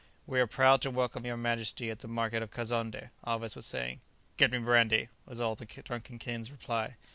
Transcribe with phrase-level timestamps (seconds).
[0.25, 4.01] "We are proud to welcome your majesty at the market of Kazonndé," Alvez was saying.
[4.35, 6.95] "Get me brandy," was all the drunken king's reply.